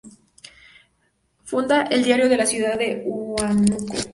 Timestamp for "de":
2.27-2.37, 2.75-3.03